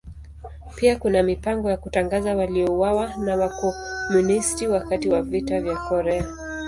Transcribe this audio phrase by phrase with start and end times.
[0.75, 6.27] Pia kuna mipango ya kutangaza waliouawa na Wakomunisti wakati wa Vita vya Korea.